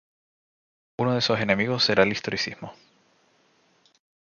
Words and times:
Unos 0.97 1.13
de 1.13 1.19
esos 1.19 1.39
enemigos 1.41 1.83
será 1.83 2.01
el 2.01 2.11
historicismo. 2.11 2.73